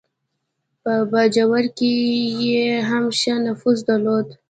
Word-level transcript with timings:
په 0.81 0.93
باجوړ 1.11 1.63
کې 1.77 1.91
یې 2.49 2.67
هم 2.89 3.05
ښه 3.19 3.33
نفوذ 3.45 3.77
درلود. 3.89 4.27